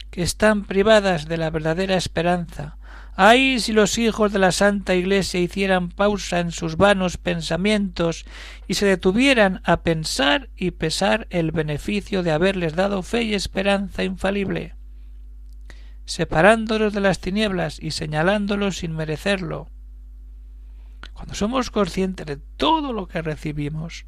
que 0.10 0.24
están 0.24 0.64
privadas 0.64 1.28
de 1.28 1.36
la 1.36 1.50
verdadera 1.50 1.98
esperanza, 1.98 2.78
Ay, 3.16 3.60
si 3.60 3.74
los 3.74 3.98
hijos 3.98 4.32
de 4.32 4.40
la 4.40 4.54
Santa 4.54 4.96
Iglesia 4.96 5.42
hicieran 5.42 5.90
pausa 5.90 6.40
en 6.40 6.52
sus 6.52 6.78
vanos 6.78 7.18
pensamientos 7.18 8.26
y 8.68 8.76
se 8.76 8.86
detuvieran 8.86 9.62
a 9.66 9.84
pensar 9.84 10.50
y 10.56 10.72
pesar 10.72 11.28
el 11.30 11.52
beneficio 11.52 12.24
de 12.24 12.32
haberles 12.32 12.74
dado 12.74 13.04
fe 13.04 13.24
y 13.24 13.34
esperanza 13.34 14.06
infalible, 14.06 14.76
separándolos 16.06 16.94
de 16.94 17.02
las 17.02 17.20
tinieblas 17.20 17.80
y 17.80 17.92
señalándolos 17.92 18.78
sin 18.78 18.96
merecerlo. 18.96 19.70
Cuando 21.14 21.36
somos 21.36 21.70
conscientes 21.70 22.26
de 22.26 22.38
todo 22.38 22.94
lo 22.94 23.08
que 23.08 23.22
recibimos, 23.22 24.06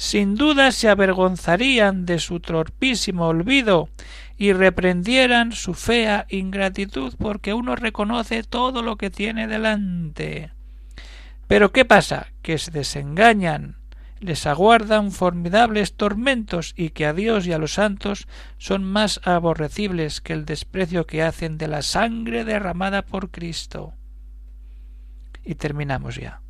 sin 0.00 0.34
duda 0.34 0.72
se 0.72 0.88
avergonzarían 0.88 2.06
de 2.06 2.20
su 2.20 2.40
torpísimo 2.40 3.26
olvido 3.26 3.90
y 4.38 4.54
reprendieran 4.54 5.52
su 5.52 5.74
fea 5.74 6.24
ingratitud 6.30 7.12
porque 7.18 7.52
uno 7.52 7.76
reconoce 7.76 8.42
todo 8.42 8.80
lo 8.80 8.96
que 8.96 9.10
tiene 9.10 9.46
delante. 9.46 10.52
Pero 11.46 11.70
¿qué 11.70 11.84
pasa? 11.84 12.28
Que 12.40 12.56
se 12.56 12.70
desengañan, 12.70 13.76
les 14.20 14.46
aguardan 14.46 15.12
formidables 15.12 15.92
tormentos 15.92 16.72
y 16.78 16.90
que 16.90 17.04
a 17.04 17.12
Dios 17.12 17.46
y 17.46 17.52
a 17.52 17.58
los 17.58 17.74
santos 17.74 18.26
son 18.56 18.84
más 18.84 19.20
aborrecibles 19.24 20.22
que 20.22 20.32
el 20.32 20.46
desprecio 20.46 21.06
que 21.06 21.22
hacen 21.22 21.58
de 21.58 21.68
la 21.68 21.82
sangre 21.82 22.46
derramada 22.46 23.02
por 23.02 23.30
Cristo. 23.30 23.92
Y 25.44 25.56
terminamos 25.56 26.16
ya 26.16 26.40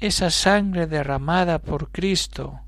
esa 0.00 0.30
sangre 0.30 0.86
derramada 0.86 1.58
por 1.58 1.90
Cristo, 1.90 2.60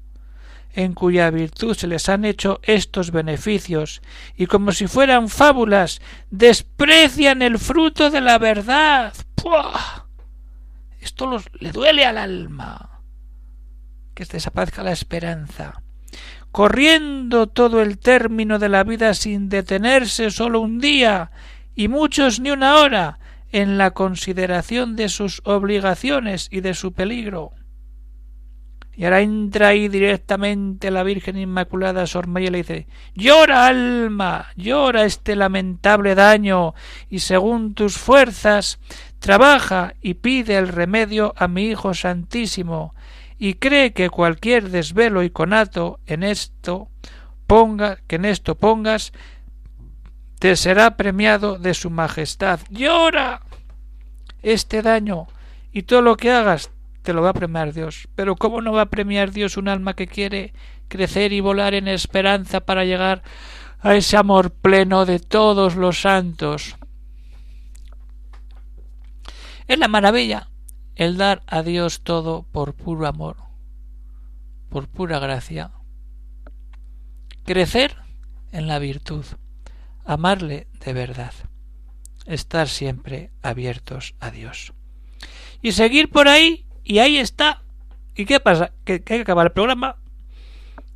en 0.72 0.94
cuya 0.94 1.30
virtud 1.30 1.74
se 1.74 1.86
les 1.86 2.08
han 2.08 2.24
hecho 2.24 2.60
estos 2.62 3.10
beneficios, 3.10 4.02
y 4.36 4.46
como 4.46 4.72
si 4.72 4.86
fueran 4.86 5.28
fábulas, 5.28 6.00
desprecian 6.30 7.42
el 7.42 7.58
fruto 7.58 8.10
de 8.10 8.20
la 8.20 8.38
verdad. 8.38 9.12
¡Puah! 9.34 10.06
Esto 11.00 11.26
los, 11.26 11.48
le 11.58 11.72
duele 11.72 12.04
al 12.04 12.18
alma. 12.18 13.00
Que 14.14 14.24
desaparezca 14.24 14.82
la 14.82 14.92
esperanza. 14.92 15.82
Corriendo 16.52 17.46
todo 17.46 17.80
el 17.80 17.98
término 17.98 18.58
de 18.58 18.68
la 18.68 18.84
vida 18.84 19.14
sin 19.14 19.48
detenerse 19.48 20.30
solo 20.30 20.60
un 20.60 20.80
día, 20.80 21.30
y 21.74 21.88
muchos 21.88 22.40
ni 22.40 22.50
una 22.50 22.76
hora, 22.76 23.19
en 23.52 23.78
la 23.78 23.92
consideración 23.92 24.96
de 24.96 25.08
sus 25.08 25.42
obligaciones 25.44 26.48
y 26.50 26.60
de 26.60 26.74
su 26.74 26.92
peligro. 26.92 27.52
Y 29.00 29.04
ahora 29.04 29.22
entra 29.22 29.68
ahí 29.68 29.88
directamente 29.88 30.90
la 30.90 31.02
Virgen 31.02 31.38
Inmaculada 31.38 32.06
Sor 32.06 32.28
y 32.38 32.48
le 32.48 32.58
dice 32.58 32.86
Llora, 33.14 33.66
alma, 33.66 34.48
llora 34.56 35.04
este 35.04 35.36
lamentable 35.36 36.14
daño, 36.14 36.74
y 37.08 37.20
según 37.20 37.72
tus 37.72 37.96
fuerzas, 37.96 38.78
trabaja 39.18 39.94
y 40.02 40.14
pide 40.14 40.56
el 40.56 40.68
remedio 40.68 41.32
a 41.36 41.48
mi 41.48 41.68
Hijo 41.68 41.94
Santísimo, 41.94 42.94
y 43.38 43.54
cree 43.54 43.94
que 43.94 44.10
cualquier 44.10 44.68
desvelo 44.68 45.22
y 45.22 45.30
conato 45.30 46.00
en 46.06 46.22
esto 46.22 46.90
ponga, 47.46 47.96
que 48.06 48.16
en 48.16 48.26
esto 48.26 48.56
pongas, 48.56 49.12
te 50.40 50.56
será 50.56 50.96
premiado 50.96 51.58
de 51.58 51.74
su 51.74 51.90
majestad. 51.90 52.60
Llora 52.70 53.42
este 54.42 54.80
daño 54.80 55.26
y 55.70 55.82
todo 55.82 56.00
lo 56.00 56.16
que 56.16 56.32
hagas 56.32 56.70
te 57.02 57.12
lo 57.12 57.20
va 57.20 57.30
a 57.30 57.34
premiar 57.34 57.74
Dios. 57.74 58.08
Pero 58.14 58.36
¿cómo 58.36 58.62
no 58.62 58.72
va 58.72 58.82
a 58.82 58.90
premiar 58.90 59.32
Dios 59.32 59.58
un 59.58 59.68
alma 59.68 59.94
que 59.94 60.06
quiere 60.06 60.54
crecer 60.88 61.34
y 61.34 61.40
volar 61.40 61.74
en 61.74 61.88
esperanza 61.88 62.60
para 62.60 62.86
llegar 62.86 63.22
a 63.80 63.94
ese 63.94 64.16
amor 64.16 64.50
pleno 64.50 65.04
de 65.04 65.18
todos 65.18 65.76
los 65.76 66.00
santos? 66.00 66.76
Es 69.68 69.78
la 69.78 69.88
maravilla 69.88 70.48
el 70.96 71.18
dar 71.18 71.42
a 71.46 71.62
Dios 71.62 72.00
todo 72.00 72.46
por 72.50 72.72
puro 72.72 73.06
amor, 73.06 73.36
por 74.70 74.88
pura 74.88 75.18
gracia. 75.18 75.70
Crecer 77.44 77.94
en 78.52 78.66
la 78.66 78.78
virtud 78.78 79.26
amarle 80.12 80.66
de 80.84 80.92
verdad, 80.92 81.32
estar 82.26 82.68
siempre 82.68 83.30
abiertos 83.42 84.14
a 84.18 84.30
Dios. 84.30 84.72
y 85.62 85.72
seguir 85.72 86.08
por 86.08 86.26
ahí 86.26 86.64
y 86.84 86.98
ahí 86.98 87.18
está. 87.18 87.62
¿Y 88.16 88.24
qué 88.24 88.40
pasa? 88.40 88.72
Que, 88.84 88.94
hay 88.94 89.00
que 89.00 89.20
acabar 89.20 89.48
el 89.48 89.52
programa. 89.52 89.96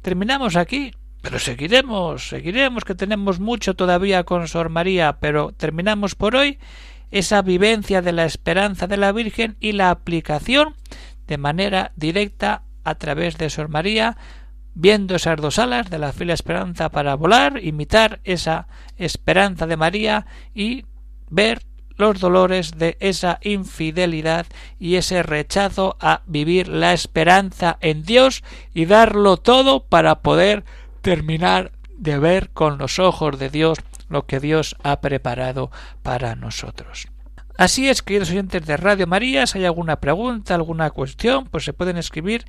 Terminamos 0.02 0.56
aquí. 0.56 0.92
Pero 1.20 1.38
seguiremos, 1.38 2.28
seguiremos, 2.28 2.84
que 2.84 2.94
tenemos 2.94 3.40
mucho 3.40 3.74
todavía 3.74 4.24
con 4.24 4.48
Sor 4.48 4.68
María, 4.68 5.18
pero 5.20 5.52
terminamos 5.52 6.14
por 6.14 6.34
hoy 6.34 6.58
esa 7.10 7.42
vivencia 7.42 8.02
de 8.02 8.12
la 8.12 8.24
esperanza 8.24 8.86
de 8.86 8.96
la 8.96 9.12
Virgen 9.12 9.56
y 9.60 9.72
la 9.72 9.90
aplicación 9.90 10.74
de 11.26 11.38
manera 11.38 11.92
directa 11.96 12.62
a 12.84 12.96
través 12.96 13.38
de 13.38 13.48
Sor 13.48 13.68
María, 13.68 14.16
viendo 14.74 15.14
esas 15.14 15.40
dos 15.40 15.58
alas 15.58 15.90
de 15.90 15.98
la 15.98 16.12
fila 16.12 16.34
esperanza 16.34 16.90
para 16.90 17.14
volar, 17.14 17.60
imitar 17.62 18.20
esa 18.24 18.66
esperanza 18.96 19.66
de 19.66 19.76
María 19.76 20.26
y 20.54 20.84
ver 21.30 21.62
los 21.96 22.18
dolores 22.18 22.72
de 22.72 22.96
esa 23.00 23.38
infidelidad 23.42 24.46
y 24.78 24.96
ese 24.96 25.22
rechazo 25.22 25.96
a 26.00 26.22
vivir 26.26 26.68
la 26.68 26.92
esperanza 26.92 27.78
en 27.80 28.02
Dios 28.02 28.42
y 28.72 28.86
darlo 28.86 29.36
todo 29.36 29.84
para 29.84 30.20
poder 30.20 30.64
terminar 31.02 31.72
de 31.96 32.18
ver 32.18 32.50
con 32.50 32.78
los 32.78 32.98
ojos 32.98 33.38
de 33.38 33.48
Dios 33.48 33.78
lo 34.08 34.26
que 34.26 34.40
Dios 34.40 34.76
ha 34.82 35.00
preparado 35.00 35.70
para 36.02 36.34
nosotros. 36.34 37.08
Así 37.56 37.88
es, 37.88 38.02
queridos 38.02 38.30
oyentes 38.30 38.66
de 38.66 38.76
Radio 38.76 39.06
María, 39.06 39.46
si 39.46 39.58
hay 39.58 39.64
alguna 39.64 40.00
pregunta, 40.00 40.56
alguna 40.56 40.90
cuestión, 40.90 41.44
pues 41.44 41.64
se 41.64 41.72
pueden 41.72 41.96
escribir 41.96 42.44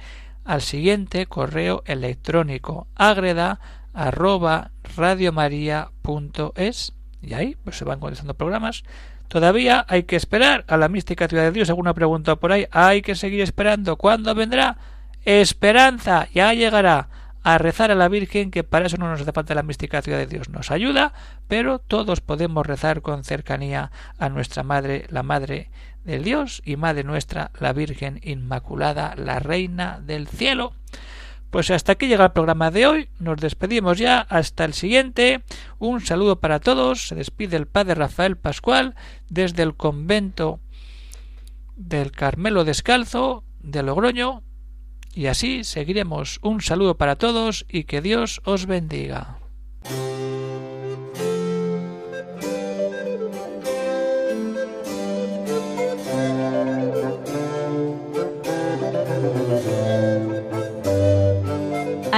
al 0.46 0.62
siguiente 0.62 1.26
correo 1.26 1.84
electrónico 1.86 2.88
agreda 2.96 3.60
arroba 3.94 4.72
radiomaria.es 4.96 6.94
y 7.22 7.34
ahí 7.34 7.58
pues 7.64 7.78
se 7.78 7.86
van 7.86 8.00
contestando 8.00 8.36
programas 8.36 8.84
Todavía 9.28 9.86
hay 9.88 10.04
que 10.04 10.16
esperar 10.16 10.66
a 10.68 10.78
la 10.78 10.88
mística 10.88 11.28
ciudad 11.28 11.44
de 11.44 11.52
Dios. 11.52 11.70
¿Alguna 11.70 11.94
pregunta 11.94 12.36
por 12.36 12.52
ahí? 12.52 12.68
Hay 12.72 13.02
que 13.02 13.16
seguir 13.16 13.42
esperando. 13.42 13.98
¿Cuándo 13.98 14.36
vendrá? 14.36 14.78
Esperanza. 15.24 16.28
Ya 16.34 16.54
llegará. 16.54 17.10
A 17.44 17.60
rezar 17.60 17.92
a 17.92 17.96
la 17.96 18.08
Virgen, 18.08 18.50
que 18.50 18.64
para 18.64 18.88
eso 18.88 18.98
no 18.98 19.08
nos 19.08 19.22
hace 19.22 19.32
falta 19.32 19.54
la 19.54 19.62
mística 19.62 20.02
ciudad 20.02 20.18
de 20.18 20.26
Dios. 20.26 20.50
Nos 20.50 20.72
ayuda, 20.72 21.14
pero 21.48 21.78
todos 21.78 22.20
podemos 22.20 22.66
rezar 22.66 23.04
con 23.04 23.24
cercanía 23.24 23.92
a 24.18 24.30
nuestra 24.30 24.64
Madre, 24.64 25.06
la 25.10 25.22
Madre 25.22 25.70
del 26.06 26.24
Dios 26.24 26.62
y 26.64 26.78
Madre 26.78 27.04
nuestra, 27.04 27.52
la 27.60 27.74
Virgen 27.74 28.22
Inmaculada, 28.24 29.16
la 29.18 29.40
Reina 29.40 30.00
del 30.00 30.28
Cielo. 30.28 30.74
Pues 31.50 31.72
hasta 31.72 31.94
aquí 31.94 32.08
llega 32.08 32.26
el 32.26 32.32
programa 32.32 32.70
de 32.72 32.86
hoy. 32.86 33.10
Nos 33.20 33.38
despedimos 33.38 33.98
ya 33.98 34.20
hasta 34.20 34.66
el 34.66 34.74
siguiente. 34.74 35.42
Un 35.80 36.02
saludo 36.02 36.40
para 36.40 36.60
todos. 36.60 37.08
Se 37.08 37.16
despide 37.16 37.56
el 37.58 37.66
padre 37.66 37.96
Rafael 37.96 38.36
Pascual 38.38 38.96
desde 39.30 39.64
el 39.64 39.76
convento 39.76 40.60
del 41.76 42.12
Carmelo 42.12 42.66
Descalzo 42.66 43.44
de 43.62 43.84
Logroño. 43.84 44.44
Y 45.14 45.28
así 45.28 45.64
seguiremos. 45.64 46.40
Un 46.42 46.62
saludo 46.62 46.98
para 46.98 47.16
todos 47.16 47.66
y 47.70 47.86
que 47.86 48.02
Dios 48.02 48.42
os 48.44 48.66
bendiga. 48.66 49.38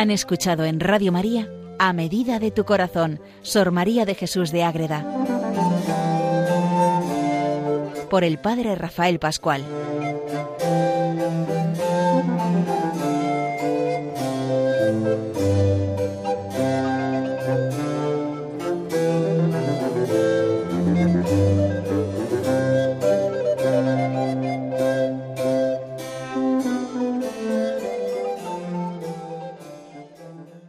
Han 0.07 0.11
escuchado 0.11 0.63
en 0.63 0.79
Radio 0.79 1.11
María 1.11 1.51
A 1.79 1.91
Medida 1.91 2.39
de 2.39 2.49
tu 2.49 2.63
Corazón, 2.63 3.19
Sor 3.41 3.71
María 3.71 4.05
de 4.05 4.15
Jesús 4.15 4.53
de 4.53 4.63
Ágreda. 4.63 5.05
Por 8.09 8.23
el 8.23 8.37
Padre 8.37 8.75
Rafael 8.75 9.19
Pascual. 9.19 9.65